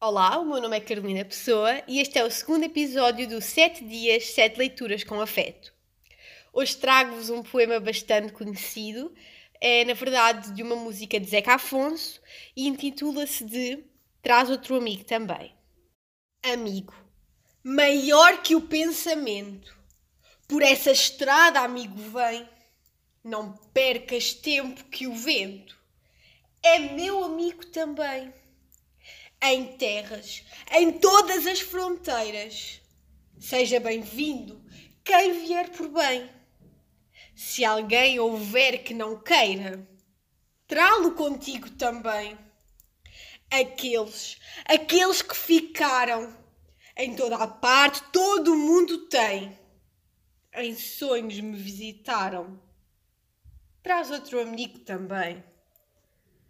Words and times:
Olá, 0.00 0.38
o 0.38 0.44
meu 0.44 0.60
nome 0.60 0.76
é 0.76 0.80
Carolina 0.80 1.24
Pessoa 1.24 1.82
e 1.88 1.98
este 1.98 2.20
é 2.20 2.24
o 2.24 2.30
segundo 2.30 2.62
episódio 2.62 3.28
do 3.28 3.42
7 3.42 3.84
Dias, 3.84 4.26
7 4.26 4.56
Leituras 4.56 5.02
com 5.02 5.20
Afeto. 5.20 5.74
Hoje 6.52 6.76
trago-vos 6.76 7.30
um 7.30 7.42
poema 7.42 7.80
bastante 7.80 8.32
conhecido, 8.32 9.12
é 9.60 9.84
na 9.84 9.94
verdade 9.94 10.52
de 10.52 10.62
uma 10.62 10.76
música 10.76 11.18
de 11.18 11.28
Zeca 11.28 11.54
Afonso 11.54 12.22
e 12.56 12.68
intitula-se 12.68 13.44
de 13.44 13.84
Traz 14.22 14.48
outro 14.48 14.76
amigo 14.76 15.02
também. 15.02 15.52
Amigo, 16.44 16.94
maior 17.64 18.40
que 18.40 18.54
o 18.54 18.60
pensamento, 18.60 19.76
por 20.46 20.62
essa 20.62 20.92
estrada, 20.92 21.58
amigo, 21.58 21.96
vem. 21.96 22.48
Não 23.24 23.50
percas 23.74 24.32
tempo 24.32 24.84
que 24.84 25.08
o 25.08 25.14
vento 25.16 25.76
é 26.62 26.78
meu 26.78 27.24
amigo 27.24 27.66
também 27.66 28.32
em 29.42 29.76
terras, 29.76 30.44
em 30.72 30.92
todas 30.92 31.46
as 31.46 31.60
fronteiras. 31.60 32.80
Seja 33.38 33.78
bem-vindo 33.78 34.60
quem 35.04 35.44
vier 35.44 35.70
por 35.70 35.88
bem. 35.88 36.28
Se 37.34 37.64
alguém 37.64 38.18
houver 38.18 38.82
que 38.82 38.92
não 38.92 39.20
queira, 39.22 39.88
trá-lo 40.66 41.12
contigo 41.14 41.70
também. 41.70 42.36
Aqueles, 43.50 44.38
aqueles 44.64 45.22
que 45.22 45.36
ficaram, 45.36 46.36
em 46.96 47.14
toda 47.14 47.36
a 47.36 47.46
parte, 47.46 48.02
todo 48.12 48.52
o 48.52 48.56
mundo 48.56 49.08
tem. 49.08 49.56
Em 50.52 50.74
sonhos 50.74 51.38
me 51.40 51.56
visitaram. 51.56 52.60
Traz 53.82 54.10
outro 54.10 54.40
amigo 54.40 54.80
também. 54.80 55.42